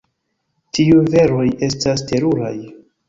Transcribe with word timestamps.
Tiuj 0.77 1.03
veroj 1.15 1.45
estas 1.69 2.05
teruraj! 2.13 2.55